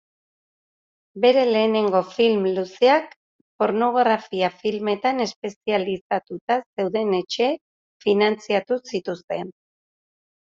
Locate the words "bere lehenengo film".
1.25-2.47